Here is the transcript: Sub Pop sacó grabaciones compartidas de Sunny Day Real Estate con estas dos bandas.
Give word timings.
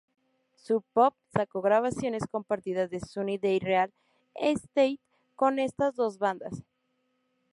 Sub 0.55 0.83
Pop 0.93 1.13
sacó 1.31 1.61
grabaciones 1.61 2.23
compartidas 2.25 2.89
de 2.89 3.01
Sunny 3.01 3.37
Day 3.37 3.59
Real 3.59 3.93
Estate 4.33 4.99
con 5.35 5.59
estas 5.59 5.93
dos 5.95 6.17
bandas. 6.17 6.63